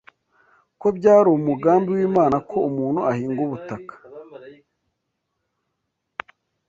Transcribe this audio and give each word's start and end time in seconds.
ko 0.79 0.87
byari 0.97 1.27
umugambi 1.31 1.89
w’Imana 1.97 2.35
ko 2.49 2.57
umuntu 2.69 2.99
ahinga 3.09 3.39
ubutaka 3.45 3.93